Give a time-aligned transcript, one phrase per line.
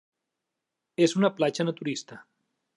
[1.07, 2.21] És una platja naturista.